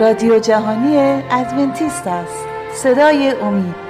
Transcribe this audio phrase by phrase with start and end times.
[0.00, 0.96] رادیو جهانی
[1.30, 2.44] ادونتیست است.
[2.74, 3.86] صدای امید.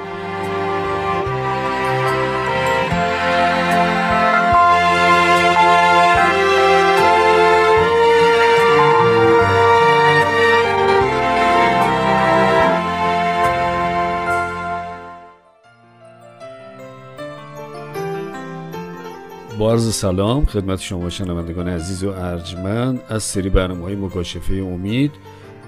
[19.59, 25.13] با عرض سلام خدمت شما شنوندگان عزیز و ارجمند از سری برنامه های مکاشفه امید.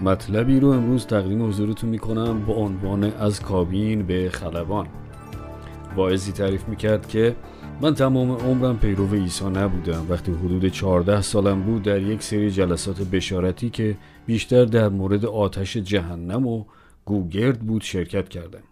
[0.03, 4.87] مطلبی رو امروز تقدیم حضورتون می‌کنم با عنوان از کابین به خلبان.
[5.97, 7.37] واعظی تعریف می‌کرد که
[7.81, 10.07] من تمام عمرم پیرو عیسی نبودم.
[10.09, 15.77] وقتی حدود 14 سالم بود در یک سری جلسات بشارتی که بیشتر در مورد آتش
[15.77, 16.65] جهنم و
[17.05, 18.63] گوگرد بود شرکت کردم.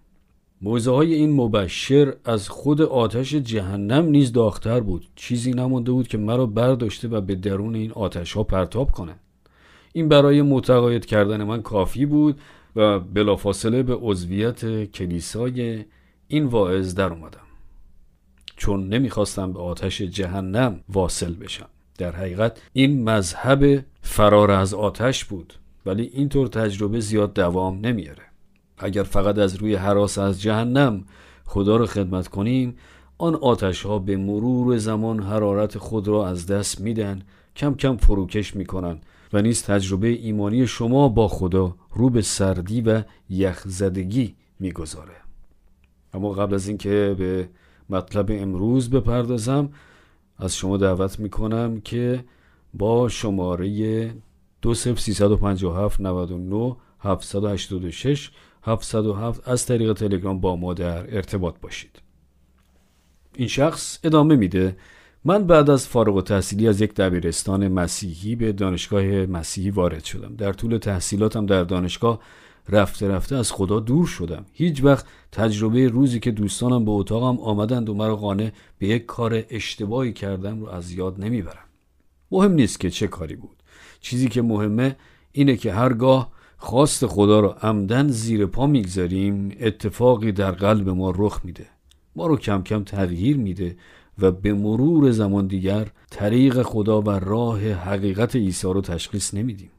[0.62, 5.06] موزه های این مبشر از خود آتش جهنم نیز داختر بود.
[5.16, 9.14] چیزی نمانده بود که مرا برداشته و به درون این آتش ها پرتاب کنه
[9.96, 12.40] این برای متقاعد کردن من کافی بود
[12.76, 15.84] و بلافاصله به عضویت کلیسای
[16.28, 17.46] این واعظ در اومدم.
[18.56, 21.66] چون نمی‌خواستم به آتش جهنم واصل بشم.
[21.98, 25.54] در حقیقت این مذهب فرار از آتش بود
[25.86, 28.22] ولی اینطور تجربه زیاد دوام نمیاره
[28.78, 31.04] اگر فقط از روی حراس از جهنم
[31.46, 32.76] خدا را خدمت کنیم
[33.18, 37.22] آن آتش ها به مرور زمان حرارت خود را از دست میدن
[37.56, 38.98] کم کم فروکش می‌کنن
[39.32, 45.16] و نیز تجربه ایمانی شما با خدا رو به سردی و یخزدگی می‌گذاره.
[46.14, 47.48] اما قبل از اینکه به
[47.90, 49.68] مطلب امروز بپردازم
[50.38, 52.24] از شما دعوت می‌کنم که
[52.74, 54.14] با شماره
[54.62, 58.30] 20357 99 786
[58.62, 62.02] 707 از طریق تلگرام با ما در ارتباط باشید.
[63.34, 64.76] این شخص ادامه میده.
[65.28, 70.36] من بعد از فارغ و تحصیلی از یک دبیرستان مسیحی به دانشگاه مسیحی وارد شدم.
[70.36, 72.20] در طول تحصیلاتم در دانشگاه
[72.68, 74.46] رفته رفته از خدا دور شدم.
[74.52, 79.44] هیچ وقت تجربه روزی که دوستانم به اتاقم آمدند و مرا قانع به یک کار
[79.50, 81.66] اشتباهی کردم رو از یاد نمی‌برم.
[82.30, 83.62] مهم نیست که چه کاری بود.
[84.00, 84.96] چیزی که مهمه
[85.32, 91.40] اینه که هرگاه خواست خدا رو عمدن زیر پا می‌گذاریم اتفاقی در قلب ما رخ
[91.44, 91.66] میده.
[92.16, 93.76] ما رو کم کم تغییر میده
[94.18, 99.70] و به مرور زمان دیگر طریق خدا و راه حقیقت عیسی رو تشخیص نمیدیم.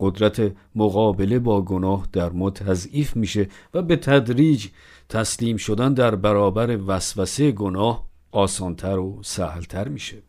[0.00, 4.66] قدرت مقابله با گناه در ما تضعیف میشه و به تدریج
[5.08, 10.22] تسلیم شدن در برابر وسوسه گناه آسانتر و سهلتر میشه.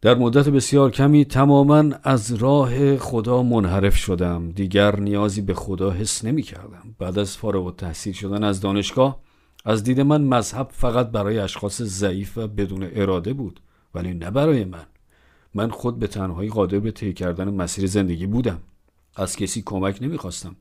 [0.00, 4.50] در مدت بسیار کمی تماما از راه خدا منحرف شدم.
[4.50, 9.23] دیگر نیازی به خدا حس نمی کردم بعد از فارغ التحصیل شدن از دانشگاه
[9.64, 13.60] از دید من مذهب فقط برای اشخاص ضعیف و بدون اراده بود
[13.94, 14.86] ولی نه برای من.
[15.54, 18.60] من خود به تنهایی قادر به طی کردن مسیر زندگی بودم.
[19.16, 20.56] از کسی کمک نمی‌خواستم.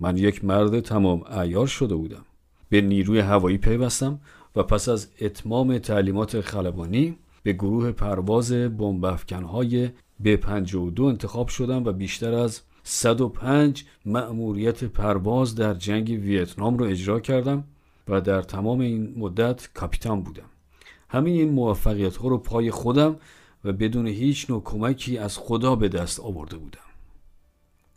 [0.00, 2.24] من یک مرد تمام ایار شده بودم.
[2.68, 4.20] به نیروی هوایی پیوستم
[4.56, 9.90] و پس از اتمام تعلیمات خلبانی به گروه پرواز بمبافکنهای
[10.24, 17.20] ب 52 انتخاب شدم و بیشتر از 105 مأموریت پرواز در جنگ ویتنام رو اجرا
[17.20, 17.64] کردم.
[18.10, 20.50] و در تمام این مدت کاپیتان بودم.
[21.08, 23.16] همه این موفقیت ها رو پای خودم
[23.64, 26.80] و بدون هیچ نوع کمکی از خدا به دست آورده بودم.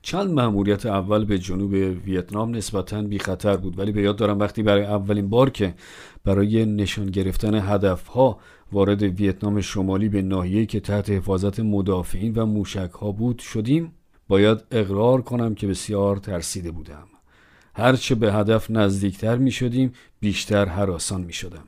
[0.02, 1.74] چند مأموریت اول به جنوب
[2.06, 5.74] ویتنام نسبتا بی خطر بود ولی به یاد دارم وقتی برای اولین بار که
[6.24, 8.40] برای نشان گرفتن هدفها
[8.72, 13.92] وارد ویتنام شمالی به ناحیه‌ای که تحت حفاظت مدافعین و موشک ها بود شدیم
[14.28, 17.13] باید اقرار کنم که بسیار ترسیده بودم.
[17.76, 21.64] هرچه به هدف نزدیکتر می شدیم بیشتر حراسان می شدم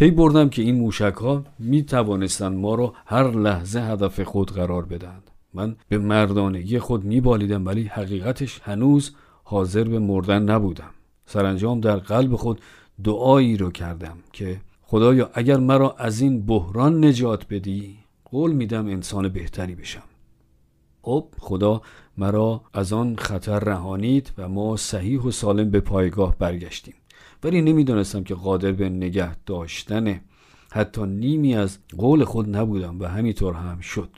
[0.00, 4.84] پی بردم که این موشک ها می توانستند ما را هر لحظه هدف خود قرار
[4.84, 5.30] بدهند.
[5.54, 10.90] من به مردانگی خود می بالیدم ولی حقیقتش هنوز حاضر به مردن نبودم.
[11.26, 12.60] سرانجام در قلب خود
[13.04, 19.28] دعایی رو کردم که خدایا اگر مرا از این بحران نجات بدی قول میدم انسان
[19.28, 20.02] بهتری بشم.
[21.02, 21.82] خب خدا
[22.20, 26.94] مرا از آن خطر رهانید و ما صحیح و سالم به پایگاه برگشتیم.
[27.44, 30.20] ولی نمی‌دانستم که قادر به نگه داشتن.
[30.72, 34.08] حتی نیمی از قول خود نبودم و همینطور هم شد.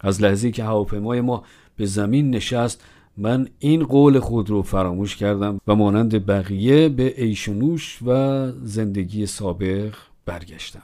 [0.00, 1.42] از لحظه که هواپیمای ما
[1.76, 2.84] به زمین نشست
[3.16, 9.94] من این قول خود رو فراموش کردم و مانند بقیه به ایشونوش و زندگی سابق
[10.26, 10.82] برگشتم.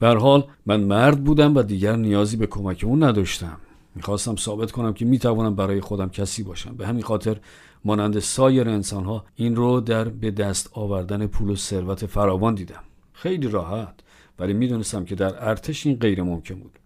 [0.00, 3.56] حال من مرد بودم و دیگر نیازی به کمک اون نداشتم.
[3.96, 6.76] می‌خواستم ثابت کنم که می‌توانم برای خودم کسی باشم.
[6.76, 7.36] به همین خاطر
[7.84, 12.82] مانند سایر انسانها این رو در به دست آوردن پول و ثروت فراوان دیدم.
[13.12, 13.94] خیلی راحت
[14.38, 16.78] ولی می‌دونستم که در ارتش این غیر ممکن بود.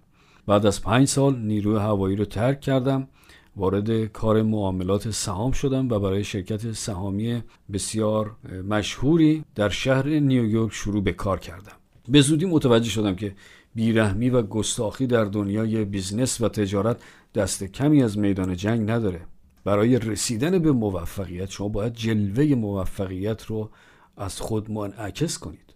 [0.47, 3.09] بعد از پنج سال نیروی هوایی رو ترک کردم
[3.57, 7.43] وارد کار معاملات سهام شدم و برای شرکت سهامی
[7.73, 8.37] بسیار
[8.69, 11.73] مشهوری در شهر نیویورک شروع به کار کردم.
[12.09, 13.35] به زودی متوجه شدم که
[13.75, 17.03] بیرحمی و گستاخی در دنیای business و تجارت
[17.35, 19.21] دست کمی از میدان جنگ نداره.
[19.65, 23.71] برای رسیدن به موفقیت شما باید جلوه موفقیت رو
[24.17, 25.75] از خود منعکس کنید.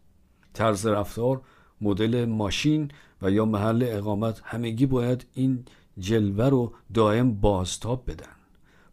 [0.53, 1.41] طرز رفتار
[1.81, 2.91] مدل ماشین
[3.23, 5.65] و یا محل اقامت همگی باید این
[5.99, 8.27] جلوه رو دائم بازتاب بدن.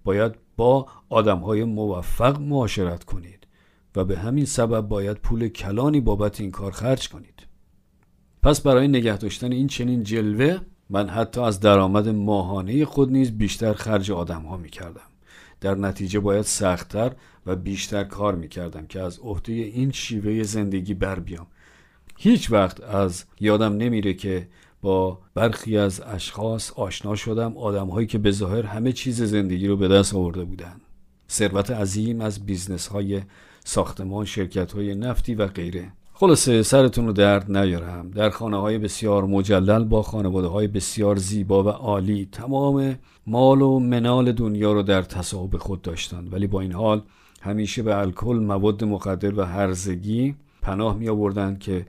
[0.04, 3.48] باید با آدم های موفق معاشرت کنید
[3.96, 7.51] و به همین سبب باید پول کلانی بابت این کار خرج کنید.
[8.44, 10.60] پس برای نگه داشتن این چنین جلوه
[10.90, 15.02] من حتی از درآمد ماهانه خود نیز بیشتر خرج آدم ها می کردم.
[15.62, 17.12] در نتیجه باید سختتر
[17.46, 21.48] و بیشتر کار می کردم که از عهده این شیوه زندگی بر بیام.
[22.18, 24.48] هیچ وقت از یادم نمیره که
[24.82, 29.78] با برخی از اشخاص آشنا شدم آدم هایی که به ظاهر همه چیز زندگی رو
[29.78, 30.82] به دست آورده بودند.
[31.30, 33.22] ثروت عظیم از business های
[33.66, 35.92] ساختمان شرکت های نفتی و غیره
[36.22, 38.12] خلاصه سرتون رو درد نیارم.
[38.12, 42.96] در خانه های بسیار مجلل با خانواده های بسیار زیبا و عالی تمام
[43.28, 46.34] مال و منال دنیا رو در تصاحب خود داشتند.
[46.34, 47.02] ولی با این حال
[47.42, 51.86] همیشه به الکل مواد مخدر و هرزگی پناه می آوردند که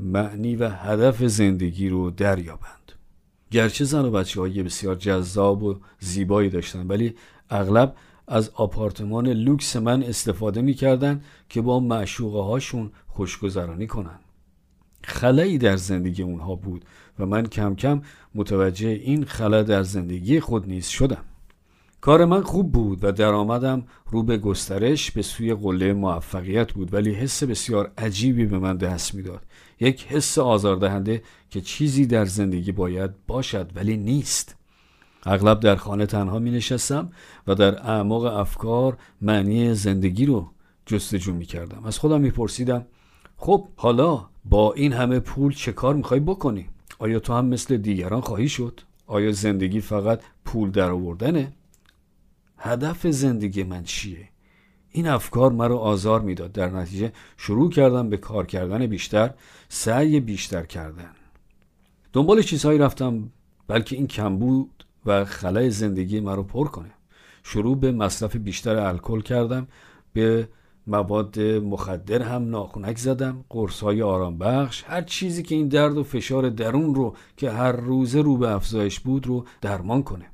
[0.00, 2.92] معنی و هدف زندگی رو دریابند.
[3.50, 7.14] گرچه زن و بچه های بسیار جذاب و زیبایی داشتند ولی
[7.50, 7.94] اغلب
[8.28, 14.18] از آپارتمان لوکس من استفاده می‌کردن که با معشوقه هاشون خوشگذرانی کنن
[15.04, 16.84] خلایی در زندگی اونها بود
[17.18, 18.02] و من کم کم
[18.34, 21.24] متوجه این خلا در زندگی خود نیز شدم.
[22.00, 27.12] کار من خوب بود و درآمدم رو به گسترش به سوی قله موفقیت بود ولی
[27.12, 29.42] حس بسیار عجیبی به من دست می‌داد.
[29.80, 34.56] یک حس آزاردهنده که چیزی در زندگی باید باشد ولی نیست.
[35.26, 37.10] اغلب در خانه تنها می نشستم
[37.46, 40.50] و در اعماق افکار معنی زندگی رو
[40.86, 42.86] جستجو می کردم از خودم می پرسیدم
[43.36, 46.68] خب حالا با این همه پول چه کار می‌خوای بکنی؟
[46.98, 51.52] آیا تو هم مثل دیگران خواهی شد؟ آیا زندگی فقط پول در آوردنه؟
[52.58, 54.28] هدف زندگی من چیه؟
[54.90, 59.34] این افکار مرا آزار می‌داد در نتیجه شروع کردم به کار کردن بیشتر
[59.68, 61.10] سعی بیشتر کردن
[62.12, 63.30] دنبال چیزهایی رفتم
[63.66, 66.90] بلکه این کم بود و خلای زندگی مرا پر کنه
[67.42, 69.68] شروع به مصرف بیشتر الکل کردم
[70.12, 70.48] به
[70.86, 76.04] مواد مخدر هم ناخونک زدم قرص های آرام بخش هر چیزی که این درد و
[76.04, 80.30] فشار درون رو که هر روزه رو به افزایش بود رو درمان کنه.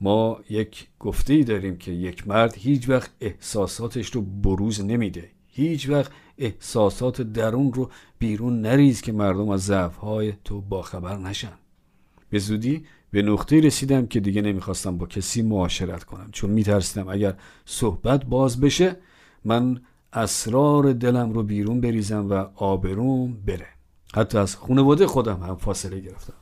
[0.00, 5.30] ما یک گفته ای داریم که یک مرد هیچ وقت احساساتش رو بروز نمیده.
[5.46, 11.52] هیچ وقت احساسات درون رو بیرون نریز که مردم از ضعفهای تو باخبر نشن.
[12.30, 16.28] به زودی به نقطه رسیدم که دیگه نمی‌خواستم با کسی معاشرت کنم.
[16.32, 17.34] چون میترسیدم اگر
[17.64, 18.96] صحبت باز بشه
[19.44, 19.80] من
[20.12, 23.66] اسرار دلم رو بیرون بریزم و آبروم بره.
[24.14, 26.34] حتی از خانواده خودم هم فاصله گرفتم.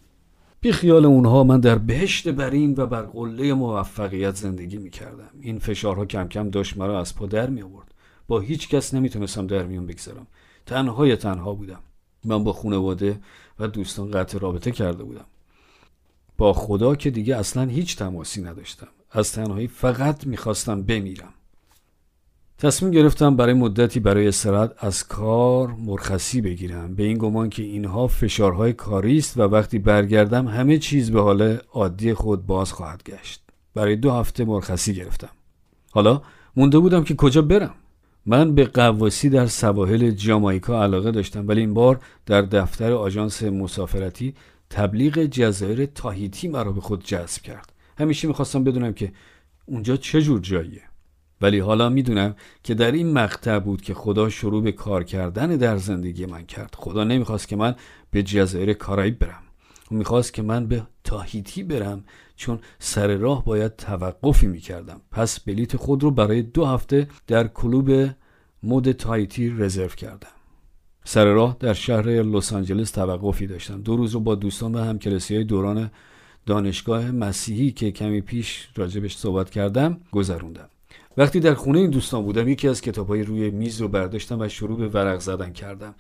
[0.61, 5.58] بی خیال اونها من در بهشت برین و بر قله موفقیت زندگی می کردم این
[5.58, 7.94] فشارها کم کم داشت مرا از پا در می آورد
[8.29, 10.26] با هیچ کس نمی‌تونستم در میون بگذارم.
[10.67, 11.81] تنهای تنها بودم.
[12.25, 13.20] من با خانواده
[13.58, 15.24] و دوستان قطع رابطه کرده بودم.
[16.39, 18.89] با خدا که دیگه اصلا هیچ تماسی نداشتم.
[19.10, 21.34] از تنهایی فقط می‌خواستم بمیرم.
[22.58, 26.94] تصمیم گرفتم برای مدتی برای استراحت از کار مرخصی بگیرم.
[26.94, 31.58] به این گمان که اینها فشارهای کاری است و وقتی برگردم همه چیز به حال
[31.73, 33.43] عادی خود باز خواهد گشت.
[33.75, 35.31] برای دو هفته مرخصی گرفتم.
[35.91, 36.23] حالا
[36.56, 37.75] مونده بودم که کجا برم.
[38.27, 44.34] من به قواسی در سواحل جامایکا علاقه داشتم ولی این بار در دفتر آژانس مسافرتی
[44.70, 47.73] تبلیغ جزایر تاهیتی مرا به خود جذب کرد.
[47.99, 49.13] همیشه می‌خواستم بدونم که
[49.67, 50.82] اونجا چه جور جاییه.
[51.44, 55.77] ولی حالا می‌دونم که در این مقطع بود که خدا شروع به کار کردن در
[55.77, 56.74] زندگی من کرد.
[56.77, 57.74] خدا نمی‌خواست که من
[58.10, 59.43] به جزایر کارائیب برم.
[59.91, 62.05] او می‌خواست که من به تاهیتی برم
[62.36, 65.01] چون سر راه باید توقفی می‌کردم.
[65.10, 68.10] پس بلیت خود رو برای دو هفته در کلوب
[68.63, 70.29] مد تاهیتی رزرو کردم.
[71.05, 73.82] سر راه در شهر لس آنجلس توقفی داشتم.
[73.82, 75.91] دو روز رو با دوستان و همکلاسی دوران
[76.46, 80.69] دانشگاه مسیحی که کمی پیش راجبش صحبت کردم گذروندم.
[81.17, 84.79] وقتی در خونه این دوستان بودم یکی از کتابهای روی میز رو برداشتم و شروع
[84.79, 85.94] به ورق زدن کردم.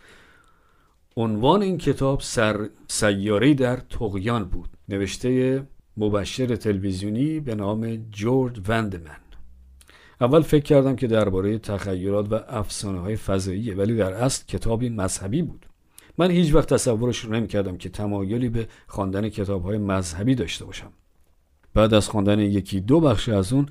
[1.16, 4.68] عنوان این کتاب سر سیاره در تقیان بود.
[4.88, 5.62] نوشته
[5.96, 9.16] مبشر تلویزیونی به نام جورج وندمن.
[10.20, 15.42] اول فکر کردم که درباره تخیلات و افسانه های فضاییه ولی در اصل کتابی مذهبی
[15.42, 15.66] بود.
[16.18, 20.64] من هیچ وقت تصورش رو نمی کردم که تمایلی به خواندن کتاب های مذهبی داشته
[20.64, 20.92] باشم.
[21.74, 23.66] بعد از خواندن یکی دو بخش از اون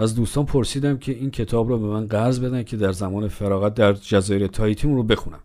[0.00, 3.74] از دوستان پرسیدم که این کتاب رو به من قرض بدن که در زمان فراغت
[3.74, 5.40] در جزایر تایتیم رو بخونم.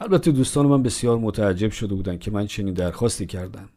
[0.00, 3.68] البته دوستان من بسیار متعجب شده بودن که من چنین درخواستی کردم.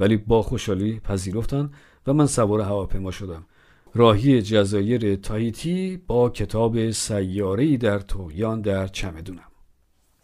[0.00, 1.70] ولی با خوشحالی پذیرفتن
[2.06, 3.46] و من سوار هواپیما شدم.
[3.94, 9.48] راهی جزایر تایتی با کتاب سیاره‌ای در تویان در چمدونم.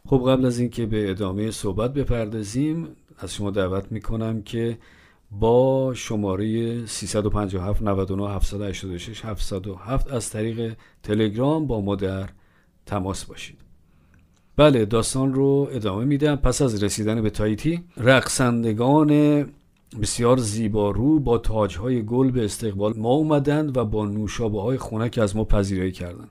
[0.06, 4.78] خب قبل از اینکه به ادامه صحبت بپردازیم از شما دعوت می‌کنم که
[5.30, 12.28] با شماره 357 99 786 707 از طریق تلگرام با ما در
[12.86, 13.58] تماس باشید.
[14.56, 16.36] بله داستان رو ادامه میدم.
[16.36, 19.10] پس از رسیدن به تایتی رقصندگان
[20.02, 25.36] بسیار زیبارو با تاجهای گل به استقبال ما اومدند و با نوشابه های خونک از
[25.36, 26.30] ما پذیرایی کردند.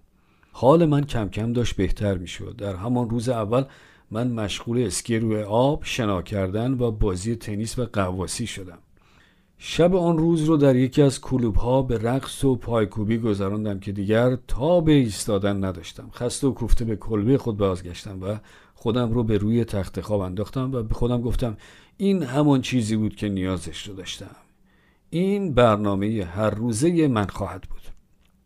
[0.52, 2.56] حال من کم کم داشت بهتر می‌شد.
[2.58, 3.64] در همان روز اول
[4.12, 8.78] من مشغول اسکی روی آب شنا کردن و بازی تنیس و قواسی شدم.
[9.62, 13.92] شب آن روز رو در یکی از کلوب ها به رقص و پایکوبی گذراندم که
[13.92, 16.10] دیگر تا به ایستادن نداشتم.
[16.14, 18.38] خسته و کوفته به کلبه خود بازگشتم و
[18.74, 21.58] خودم رو به روی تخت خواب انداختم و به خودم گفتم
[21.98, 24.36] این همان چیزی بود که نیازش رو داشتم.
[25.10, 27.82] این برنامه هر روزه من خواهد بود.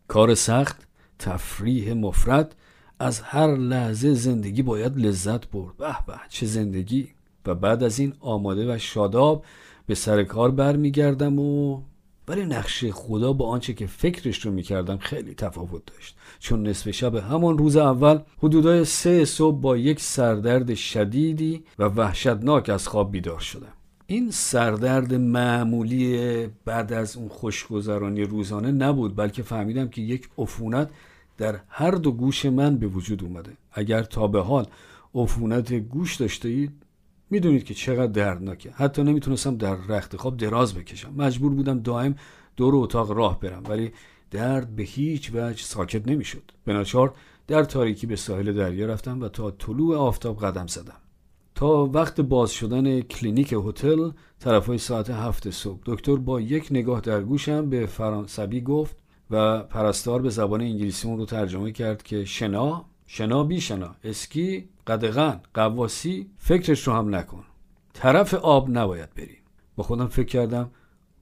[0.08, 2.56] کار سخت تفریح مفرد
[2.98, 5.76] از هر لحظه زندگی باید لذت برد.
[5.76, 7.08] به به چه زندگی؟
[7.46, 9.44] و بعد از این آماده و شاداب
[9.86, 11.82] به سر کار برمیگردم و
[12.28, 16.16] ولی نقشه خدا با آنچه که فکرش رو می‌کردم خیلی تفاوت داشت.
[16.38, 22.68] چون نصف شب همان روز اول حدودای سه صبح با یک سردرد شدیدی و وحشتناک
[22.68, 23.72] از خواب بیدار شدم.
[24.06, 30.90] این سردرد معمولی بعد از اون خوشگذرانی روزانه نبود بلکه فهمیدم که یک عفونت
[31.38, 33.52] در هر دو گوش من به وجود اومده.
[33.72, 34.66] اگر تا به حال
[35.14, 36.83] عفونت گوش داشته اید
[37.34, 38.70] می‌دونید که چقدر دردناکه.
[38.70, 41.14] حتی نمی‌تونستم در رخت خواب دراز بکشم.
[41.16, 42.14] مجبور بودم دائم
[42.56, 43.92] دور اتاق راه برم ولی
[44.30, 46.42] درد به هیچ وجه ساکت نمی‌شد.
[46.64, 47.12] به ناچار
[47.46, 51.00] در تاریکی به ساحل دریا رفتم و تا طلوع آفتاب قدم زدم.
[51.54, 57.22] تا وقت باز شدن کلینیک هتل طرفای ساعت هفت صبح دکتر با یک نگاه در
[57.22, 58.96] گوشم به فرانسوی گفت
[59.30, 64.68] و پرستار به زبان انگلیسی اون رو ترجمه کرد که شنا شنا بی شنا اسکی
[64.86, 67.44] قدغن قواسی فکرش رو هم نکن.
[67.92, 69.38] طرف آب نباید بریم.
[69.76, 70.70] با خودم فکر کردم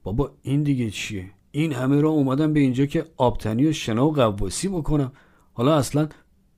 [0.03, 4.13] بابا این دیگه چیه؟ این همه را اومدم به اینجا که آبتنی و شنا و
[4.13, 5.11] قواسی بکنم.
[5.53, 6.09] حالا اصلا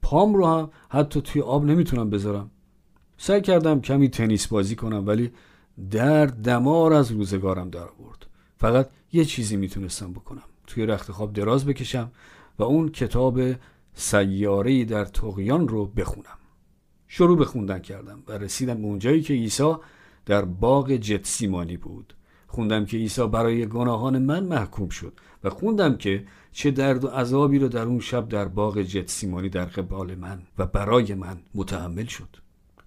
[0.01, 2.51] پام رو هم حتی توی آب نمی‌تونم بذارم.
[3.17, 5.32] سعی کردم کمی تنیس بازی کنم ولی
[5.91, 8.25] در دمار از روزگارم در آورد.
[8.58, 10.44] فقط یه چیزی می‌تونستم بکنم.
[10.67, 12.12] توی رخت خواب دراز بکشم
[12.60, 13.39] و اون کتاب
[13.95, 16.37] سیاره در تقیان رو بخونم.
[17.07, 19.73] شروع به خوندن کردم و رسیدم به اونجایی که عیسی
[20.25, 22.13] در باغ جتسیمانی بود.
[22.47, 27.59] خوندم که عیسی برای گناهان من محکوم شد و خوندم که چه درد و عذابی
[27.59, 32.29] رو در اون شب در باغ جتسیمانی در قبال من و برای من متحمل شد.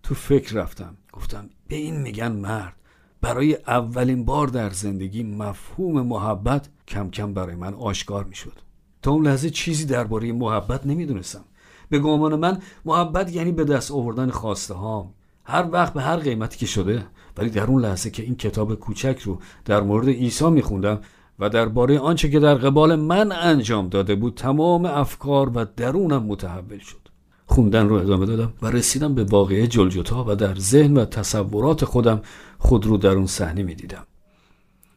[0.03, 2.75] تو فکر رفتم گفتم به این میگن مرد.
[3.21, 8.68] برای اولین بار در زندگی مفهوم محبت کم کم برای من آشکار می‌شد.
[9.03, 11.45] تا اون لحظه چیزی درباره محبت نمی‌دونستم.
[11.91, 15.11] به گمان من محبت یعنی به دست آوردن خواسته هام
[15.45, 19.19] هر وقت به هر قیمتی که شده ولی در اون لحظه که این کتاب کوچک
[19.19, 21.01] رو در مورد عیسی میخوندم
[21.39, 26.79] و درباره آنچه که در قبال من انجام داده بود تمام افکار و درونم متحول
[26.79, 27.09] شد.
[27.47, 32.21] خوندن رو ادامه دادم و رسیدم به واقعه جلجتا و در ذهن و تصورات خودم
[32.59, 34.07] خود رو در اون صحنه می‌دیدم.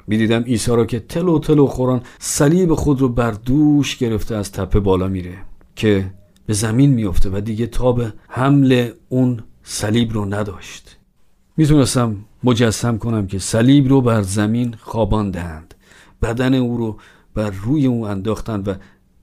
[0.08, 4.36] می‌دیدم عیسی را که تل و تل و خوران صلیب خود رو بر دوش گرفته
[4.36, 5.38] از تپه بالا میره
[5.76, 6.14] که
[6.46, 10.98] به زمین میفته و دیگه تاب حمل اون صلیب رو نداشت.
[11.58, 15.74] می‌تونستم مجسم کنم که صلیب رو بر زمین خواباندند.
[16.22, 16.98] بدن او رو
[17.34, 18.74] بر روی او انداختند و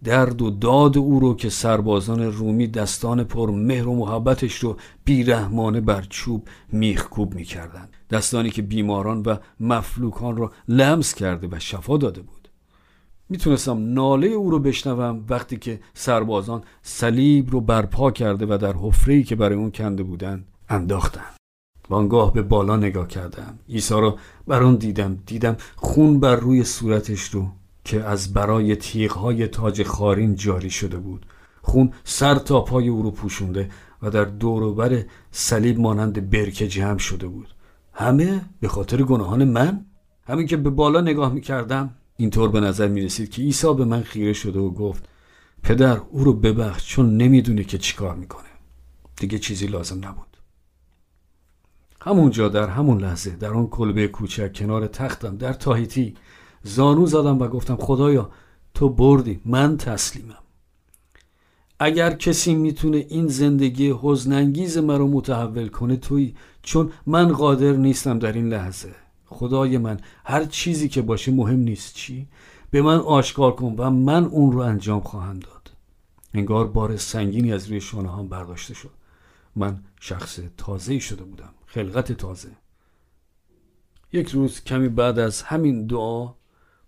[0.04, 5.80] درد و داد او رو که سربازان رومی دستان پر مهر و محبتش رو بیرحمانه
[5.80, 7.96] بر چوب میخکوب می‌کردند.
[8.10, 12.48] دستانی که بیماران و مفلوکان رو لمس کرده و شفا داده بود.
[13.28, 19.22] می‌تونستم ناله او رو بشنوم وقتی که سربازان صلیب رو برپا کرده و در حفره‌ای
[19.22, 21.24] که برای اون کنده بودند انداختن
[21.90, 23.58] وانگاه به بالا نگاه کردم.
[23.68, 25.18] عیسی رو بر آن دیدم.
[25.26, 27.48] دیدم خون بر روی صورتش رو
[27.88, 31.26] که از برای تیغهای تاج خارین جاری شده بود.
[31.62, 33.70] خون سر تا پای او رو پوشونده
[34.02, 37.48] و در دوروبر صلیب مانند برکه جمع شده بود.
[37.92, 39.86] همه به خاطر گناهان من؟
[40.26, 44.02] همین که به بالا نگاه می‌کردم اینطور به نظر می رسید که عیسی به من
[44.02, 45.08] خیره شده و گفت
[45.62, 48.48] پدر او رو ببخش چون نمی‌دونه که چیکار می‌کنه.
[49.16, 50.36] دیگه چیزی لازم نبود.
[52.00, 56.14] همونجا در همون لحظه در آن کلبه کوچک کنار تختم در تاهیتی
[56.62, 58.30] زانو زدم و گفتم خدایا
[58.74, 60.38] تو بردی من تسلیمم.
[61.80, 68.32] اگر کسی می‌تونه این زندگی حزنانگیز مرا متحول کنه توی چون من قادر نیستم در
[68.32, 68.94] این لحظه.
[69.26, 72.28] خدای من هر چیزی که باشه مهم نیست چی.
[72.70, 75.70] به من آشکار کن و من اون رو انجام خواهم داد.
[76.34, 78.90] انگار بار سنگینی از روی شانه هم برداشته شد.
[79.56, 81.50] من شخص تازه شده بودم.
[81.66, 82.50] خلقت تازه.
[84.12, 86.34] یک روز کمی بعد از همین دعا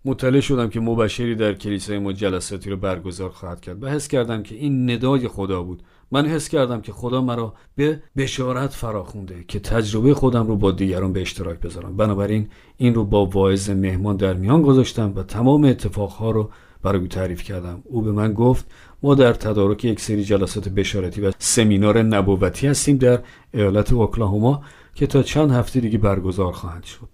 [0.05, 4.43] مطلع شدم که مبشری در کلیسای ما جلساتی رو برگزار خواهد کرد و حس کردم
[4.43, 5.83] که این ندای خدا بود.
[6.11, 11.13] من حس کردم که خدا مرا به بشارت فراخونده که تجربه خودم رو با دیگران
[11.13, 11.97] به اشتراک بذارم.
[11.97, 16.51] بنابراین این رو با واعظ مهمان در میان گذاشتم و تمام اتفاقها رو
[16.83, 17.83] برای او تعریف کردم.
[17.85, 18.67] او به من گفت
[19.03, 23.21] ما در تدارک یک سری جلسات بشارتی و سمینار نبوتی هستیم در
[23.55, 24.63] ایالت اوکلاهوما
[24.95, 27.09] که تا چند هفته دیگه برگزار خواهد شد.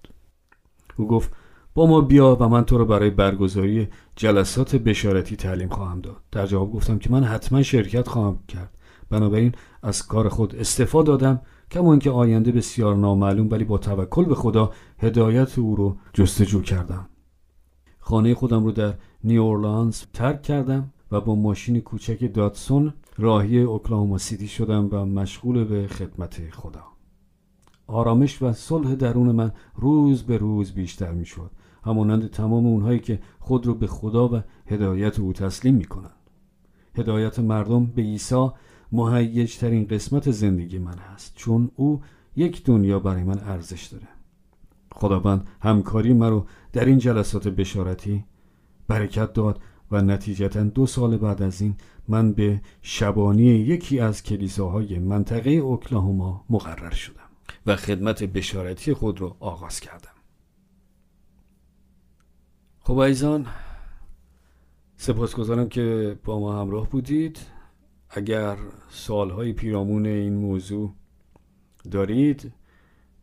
[0.96, 1.32] او گفت
[1.76, 6.16] با ما بیا و من تو رو برای برگزاری جلسات بشارتی تعلیم خواهم داد.
[6.33, 8.71] در جواب گفتم که من حتما شرکت خواهم کرد.
[9.11, 9.52] بنابراین
[9.83, 11.40] از کار خود استفا دادم
[11.71, 17.09] کما اینکه آینده بسیار نامعلوم ولی با توکل به خدا هدایت او رو جستجو کردم.
[17.99, 24.49] خانه خودم رو در نیورلانز ترک کردم و با ماشین کوچک داتسون راهی اوکلاهوما سیتی
[24.49, 26.85] شدم و مشغول به خدمت خدا.
[27.87, 31.50] آرامش و صلح درون من روز به روز بیشتر می شد
[31.86, 36.10] همانند تمام اونهایی که خود رو به خدا و هدایت او تسلیم می کنند
[36.94, 38.48] هدایت مردم به عیسی
[38.92, 42.00] مهیج ترین قسمت زندگی من هست چون او
[42.36, 44.08] یک دنیا برای من ارزش داره.
[44.92, 48.24] خداوند همکاری مرا در این جلسات بشارتی
[48.88, 51.74] برکت داد و نتیجتا دو سال بعد از این
[52.08, 57.16] من به شبانی یکی از کلیساهای منطقه اوکلاهوما مقرر شدم
[57.66, 60.15] و خدمت بشارتی خود را آغاز کردم.
[62.86, 63.46] خب عزیزان
[64.96, 67.38] سپاسگزارم که با ما همراه بودید.
[68.10, 68.56] اگر
[68.90, 70.92] سالهای پیرامون این موضوع
[71.90, 72.52] دارید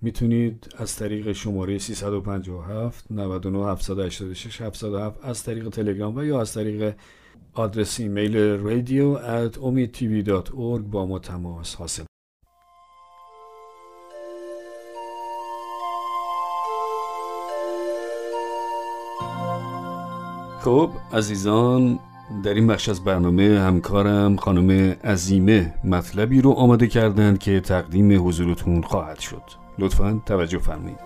[0.02, 6.96] می‌تونید از طریق شماره 357 99 786 707 از طریق تلگرام و یا از طریق
[7.54, 9.58] آدرس ایمیل radio at
[10.80, 12.04] با ما تماس حاصل
[20.64, 22.00] خب عزیزان
[22.44, 28.82] در این بخش از برنامه همکارم خانم عزیمه مطلبی رو آماده کردند که تقدیم حضورتون
[28.82, 29.42] خواهد شد.
[29.80, 31.00] لطفا توجه فرمایید.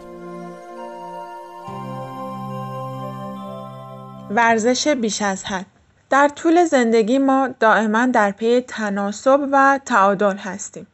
[4.29, 5.65] ورزش بیش از حد.
[6.09, 10.87] در طول زندگی ما دائما در پی تناسب و تعادل هستیم.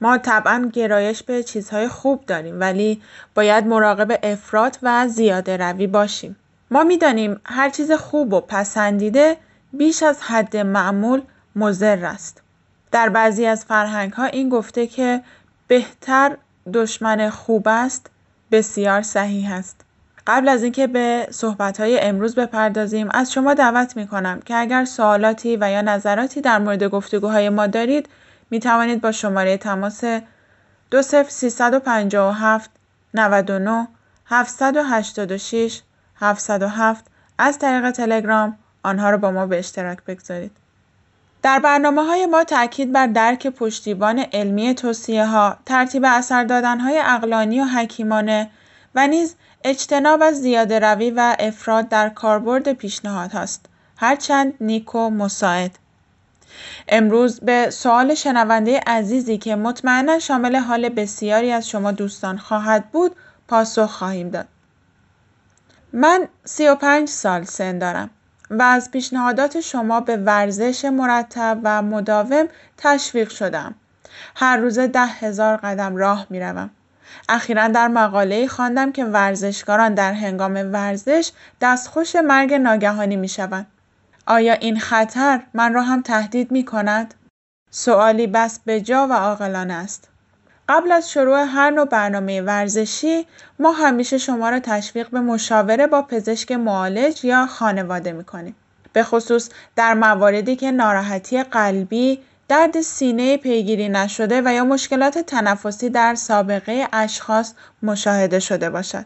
[0.00, 3.00] ما طبعا گرایش به چیزهای خوب داریم ولی
[3.34, 6.36] باید مراقب افراط و زیاده روی باشیم.
[6.70, 9.36] ما می‌دانیم هر چیز خوب و پسندیده
[9.72, 11.22] بیش از حد معمول
[11.56, 12.42] مضر است.
[12.92, 15.22] در بعضی از فرهنگ ها این گفته که
[15.68, 16.36] بهتر
[16.74, 18.10] دشمن خوب است
[18.50, 19.84] بسیار صحیح است.
[20.26, 24.84] قبل از اینکه به صحبت های امروز بپردازیم از شما دعوت می کنم که اگر
[24.84, 28.08] سوالاتی و یا نظراتی در مورد گفتگوهای ما دارید
[28.50, 30.04] می توانید با شماره تماس
[30.90, 32.70] 20357
[33.14, 33.88] 99
[34.26, 35.82] 786
[36.20, 37.04] 707
[37.38, 40.52] از طریق تلگرام آنها را با ما به اشتراک بگذارید.
[41.42, 47.02] در برنامه های ما تاکید بر درک پشتیبان علمی توصیه ها، ترتیب اثر دادن های
[47.04, 48.50] اقلانی و حکیمانه
[48.94, 53.66] و نیز اجتناب از زیاده روی و افراد در کاربرد پیشنهاد هاست.
[53.96, 55.78] هرچند نیک و مساعد.
[56.88, 63.16] امروز به سوال شنونده عزیزی که مطمئنا شامل حال بسیاری از شما دوستان خواهد بود
[63.48, 64.48] پاسخ خواهیم داد.
[65.92, 68.10] من 35 سال سن دارم
[68.50, 73.74] و از پیشنهادات شما به ورزش مرتب و مداوم تشویق شدم.
[74.36, 76.70] هر روز ده هزار قدم راه می روم.
[77.28, 83.66] اخیرا در مقاله خواندم که ورزشکاران در هنگام ورزش دستخوش مرگ ناگهانی می شوند.
[84.26, 87.14] آیا این خطر من را هم تهدید می کند؟
[87.70, 90.08] سوالی بس به جا و عاقلانه است.
[90.68, 93.26] قبل از شروع هر نوع برنامه ورزشی
[93.58, 98.56] ما همیشه شما را تشویق به مشاوره با پزشک معالج یا خانواده می‌کنیم.
[98.92, 105.90] به خصوص در مواردی که ناراحتی قلبی، درد سینه پیگیری نشده و یا مشکلات تنفسی
[105.90, 107.52] در سابقه اشخاص
[107.82, 109.04] مشاهده شده باشد.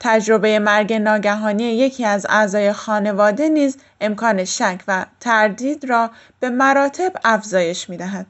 [0.00, 7.12] تجربه مرگ ناگهانی یکی از اعضای خانواده نیز امکان شک و تردید را به مراتب
[7.24, 8.26] افزایش می دهد.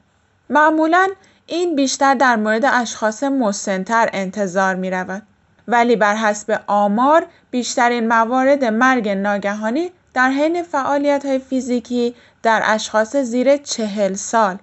[0.49, 1.07] معمولاً
[1.51, 5.21] این بیشتر در مورد اشخاص مسنتر انتظار می رود.
[5.67, 13.15] ولی بر حسب آمار بیشترین موارد مرگ ناگهانی در حین فعالیت های فیزیکی در اشخاص
[13.15, 14.57] زیر چهل سال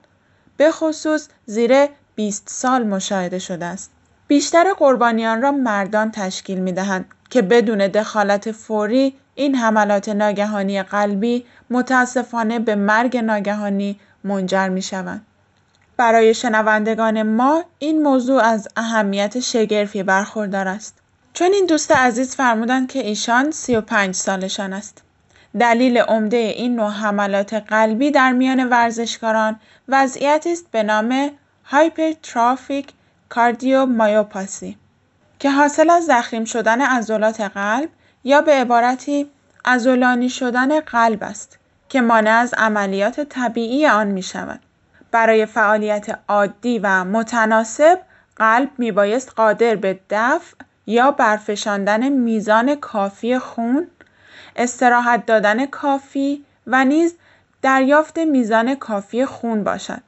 [0.56, 3.90] به خصوص زیر 20 سال مشاهده شده است.
[4.28, 11.44] بیشتر قربانیان را مردان تشکیل می دهند که بدون دخالت فوری این حملات ناگهانی قلبی
[11.70, 15.26] متاسفانه به مرگ ناگهانی منجر می شوند.
[15.96, 20.98] برای شنوندگان ما این موضوع از اهمیت شگرفی برخوردار است.
[21.32, 25.02] چون این دوست عزیز فرمودند که ایشان 35 سالشان است.
[25.60, 31.30] دلیل عمده این نوع حملات قلبی در میان ورزشکاران وضعیتی است به نام
[31.64, 32.92] هایپرترافیک
[33.28, 34.76] کاردیومایوپاسی
[35.38, 37.88] که حاصل از زخیم شدن عضلات قلب
[38.24, 39.30] یا به عبارتی
[39.64, 44.60] عضلانی شدن قلب است که مانع از عملیات طبیعی آن می شود.
[45.16, 47.98] برای فعالیت عادی و متناسب
[48.36, 53.86] قلب می بایست قادر به دفع یا برفشاندن میزان کافی خون،
[54.56, 57.14] استراحت دادن کافی و نیز
[57.62, 60.02] دریافت میزان کافی خون باشد.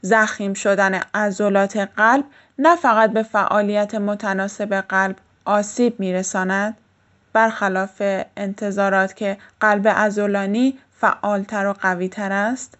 [0.00, 2.24] زخیم شدن عضلات قلب
[2.58, 6.76] نه فقط به فعالیت متناسب قلب آسیب میرساند
[7.32, 8.02] برخلاف
[8.36, 12.78] انتظارات که قلب عضلانی فعالتر و قویتر است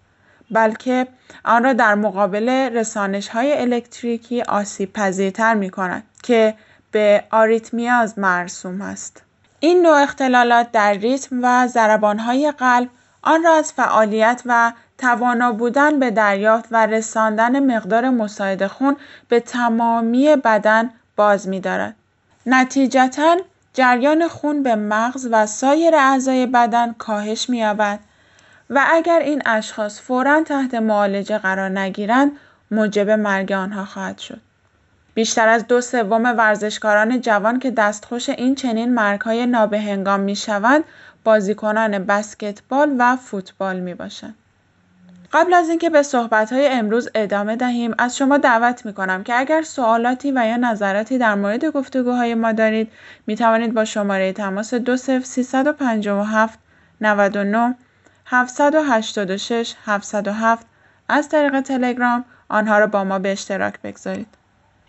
[0.50, 1.06] بلکه
[1.44, 6.54] آن را در مقابل رسانش های الکتریکی آسیب پذیرتر می کند که
[6.90, 9.22] به آریتمیاز مرسوم است.
[9.60, 11.68] این نوع اختلالات در ریتم و
[12.18, 12.88] های قلب
[13.22, 18.96] آن را از فعالیت و توانا بودن به دریافت و رساندن مقدار مساعد خون
[19.28, 21.94] به تمامی بدن باز می دارد.
[22.46, 23.36] نتیجتا
[23.74, 28.00] جریان خون به مغز و سایر اعضای بدن کاهش می یابد
[28.70, 32.32] و اگر این اشخاص فورا تحت معالجه قرار نگیرند
[32.70, 34.40] موجب مرگ آنها خواهد شد.
[35.14, 40.84] بیشتر از دو سوم ورزشکاران جوان که دستخوش این چنین مرگهای نابهنگام می شوند
[41.24, 44.34] بازیکنان بسکتبال و فوتبال می باشند.
[45.32, 50.32] قبل از اینکه به صحبت‌های امروز ادامه دهیم از شما دعوت می‌کنم که اگر سوالاتی
[50.32, 52.92] و یا نظراتی در مورد گفتگوهای ما دارید
[53.26, 56.58] می توانید با شماره تماس 20357
[57.00, 57.74] 99
[58.30, 60.66] 786 707
[61.08, 64.26] از طریق تلگرام آنها را با ما به اشتراک بگذارید.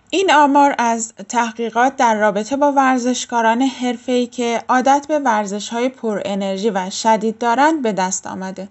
[0.09, 6.69] این آمار از تحقیقات در رابطه با ورزشکاران حرفه‌ای که عادت به ورزش‌های پر انرژی
[6.69, 8.67] و شدید دارند به دست آمده.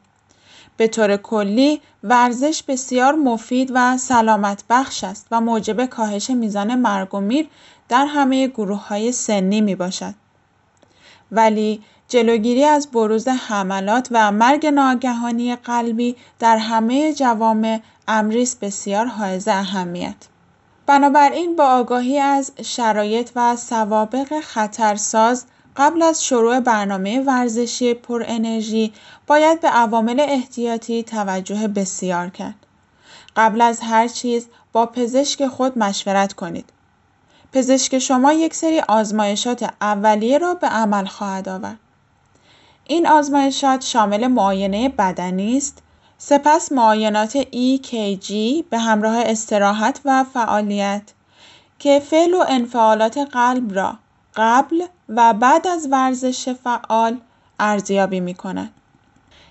[0.77, 7.15] به طور کلی ورزش بسیار مفید و سلامت بخش است و موجب کاهش میزان مرگ
[7.15, 7.49] و میر
[7.89, 10.15] در همه گروه های سنی می باشد.
[11.33, 19.49] ولی جلوگیری از بروز حملات و مرگ ناگهانی قلبی در همه جوامع امری بسیار حائز
[19.49, 20.17] اهمیت.
[20.87, 25.45] بنابراین با آگاهی از شرایط و سوابق خطرساز
[25.77, 28.93] قبل از شروع برنامه ورزشی پر انرژی
[29.27, 32.67] باید به عوامل احتیاطی توجه بسیار کرد.
[33.37, 36.73] قبل از هر چیز با پزشک خود مشورت کنید.
[37.53, 41.79] پزشک شما یک سری آزمایشات اولیه را به عمل خواهد آورد.
[42.91, 45.83] این آزمایشات شامل معاینه بدنی است،
[46.19, 48.33] سپس معاینات EKG
[48.71, 51.03] به همراه استراحت و فعالیت
[51.79, 53.99] که فعل و انفعالات قلب را
[54.37, 57.17] قبل و بعد از ورزش فعال
[57.61, 58.71] ارزیابی می کند.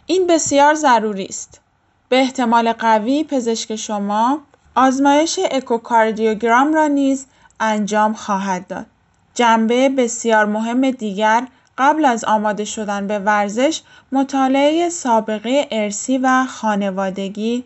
[0.06, 1.62] این بسیار ضروری است.
[2.10, 4.40] به احتمال قوی پزشک شما
[4.76, 7.26] آزمایش اکوکاردیوگرام را نیز
[7.60, 8.86] انجام خواهد داد.
[9.34, 11.48] جنبه بسیار مهم دیگر
[11.78, 17.64] قبل از آماده شدن به ورزش مطالعه سابقه ارسی و خانوادگی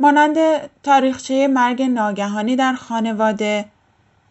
[0.00, 0.36] مانند
[0.82, 3.64] تاریخچه مرگ ناگهانی در خانواده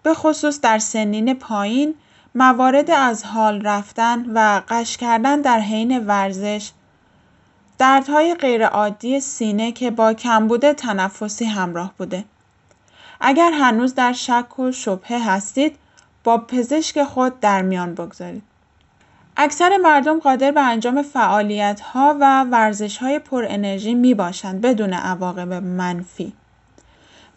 [0.04, 1.96] به خصوص در سنین پایین
[2.36, 6.72] موارد از حال رفتن و قش کردن در حین ورزش
[7.78, 12.24] دردهای غیرعادی سینه که با کمبود تنفسی همراه بوده.
[13.22, 15.76] اگر هنوز در شک و شبهه هستید
[16.24, 18.53] با پزشک خود در میان بگذارید.
[19.38, 24.94] اکثر مردم قادر به انجام فعالیت ها و ورزش های پر انرژی می باشند بدون
[24.94, 26.34] عواقب منفی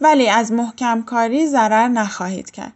[0.01, 2.73] ولی از محکم کاری ضرر نخواهید کرد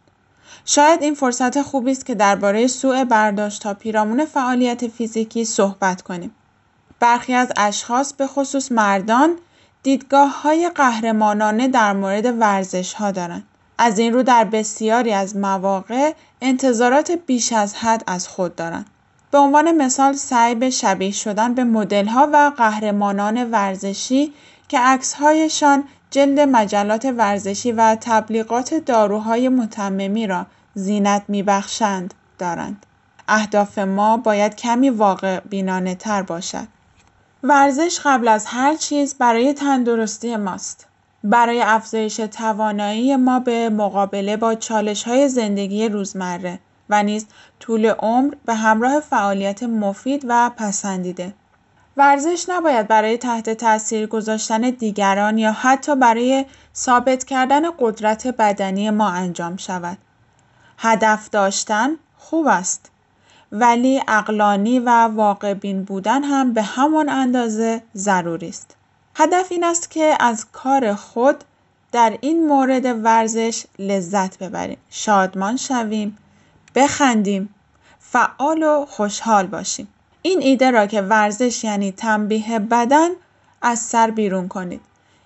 [0.64, 6.34] شاید این فرصت خوبی است که درباره سوء برداشت تا پیرامون فعالیت فیزیکی صحبت کنیم.
[7.00, 9.36] برخی از اشخاص به خصوص مردان
[9.82, 13.44] دیدگاه های قهرمانانه در مورد ورزش ها دارند.
[13.78, 18.86] از این رو در بسیاری از مواقع انتظارات بیش از حد از خود دارند.
[19.30, 24.32] به عنوان مثال سعی به شبیه شدن به مدل ها و قهرمانان ورزشی
[24.68, 32.86] که عکسهایشان جلد مجلات ورزشی و تبلیغات داروهای متممی را زینت میبخشند دارند.
[33.28, 36.66] اهداف ما باید کمی واقع بینانه تر باشد.
[37.42, 40.86] ورزش قبل از هر چیز برای تندرستی ماست.
[41.24, 46.58] برای افزایش توانایی ما به مقابله با چالش های زندگی روزمره
[46.90, 47.26] و نیز
[47.60, 51.34] طول عمر به همراه فعالیت مفید و پسندیده.
[51.96, 56.44] ورزش نباید برای تحت تاثیر گذاشتن دیگران یا حتی برای
[56.76, 59.98] ثابت کردن قدرت بدنی ما انجام شود.
[60.78, 62.90] هدف داشتن خوب است
[63.52, 68.76] ولی اقلانی و واقع بین بودن هم به همان اندازه ضروری است.
[69.14, 71.44] هدف این است که از کار خود
[71.92, 76.18] در این مورد ورزش لذت ببریم، شادمان شویم،
[76.74, 77.54] بخندیم،
[77.98, 79.88] فعال و خوشحال باشیم.
[80.22, 83.08] این ایده را که ورزش یعنی تنبیه بدن
[83.62, 84.80] از سر بیرون کنید.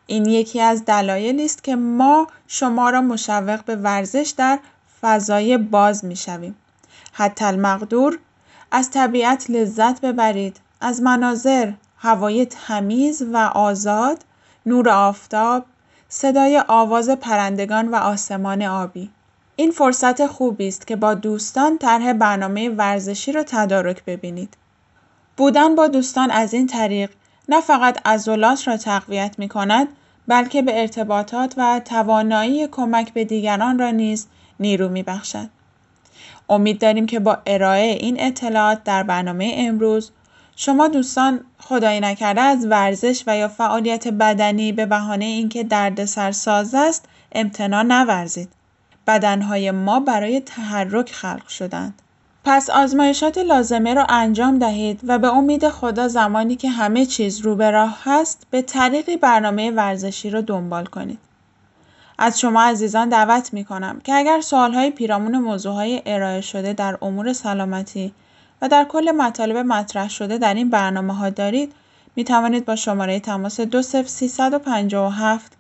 [0.07, 4.59] این یکی از دلایلی است که ما شما را مشوق به ورزش در
[5.01, 6.57] فضای باز می شویم.
[7.13, 8.19] حتی المقدور
[8.71, 14.25] از طبیعت لذت ببرید، از مناظر، هوای تمیز و آزاد،
[14.67, 15.65] نور آفتاب،
[16.09, 19.11] صدای آواز پرندگان و آسمان آبی.
[19.57, 24.57] این فرصت خوبی است که با دوستان طرح برنامه ورزشی را تدارک ببینید.
[25.37, 27.11] بودن با دوستان از این طریق
[27.49, 29.89] نه فقط عضلات را تقویت می کند
[30.29, 34.27] بلکه به ارتباطات و توانایی کمک به دیگران را نیز
[34.61, 35.49] نیرو می بخشد.
[36.49, 40.11] امید داریم که با ارائه این اطلاعات در برنامه امروز
[40.57, 46.75] شما دوستان خدایی نکرده از ورزش و یا فعالیت بدنی به بهانه اینکه دردسر ساز
[46.75, 48.49] است امتناع نورزید.
[49.07, 52.03] بدنهای ما برای تحرک خلق شدند.
[52.45, 57.57] پس آزمایشات لازمه را انجام دهید و به امید خدا زمانی که همه چیز رو
[57.57, 61.19] به راه هست به طریقی برنامه ورزشی را دنبال کنید.
[62.19, 67.33] از شما عزیزان دعوت می کنم که اگر سوالهای پیرامون موضوعهای ارائه شده در امور
[67.33, 68.13] سلامتی
[68.63, 71.73] و در کل مطالب مطرح شده در این برنامه ها دارید
[72.17, 75.53] می توانید با شماره تماس 20357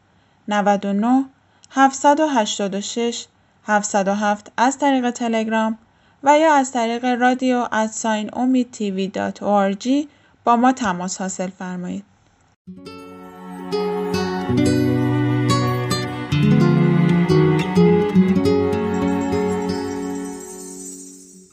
[0.49, 1.25] 99
[1.71, 3.27] 786
[3.67, 5.79] 707 از طریق تلگرام
[6.23, 9.43] و یا از طریق رادیو ادساین امید تیوی دات
[10.45, 12.05] با ما تماس حاصل فرمایید.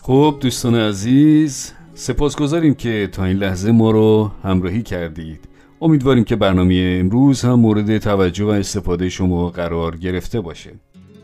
[0.02, 5.40] خب دوستان عزیز سپاسگزاریم که تا این لحظه ما رو همراهی کردید
[5.82, 10.72] امیدواریم که برنامه امروز هم مورد توجه و استفاده شما قرار گرفته باشه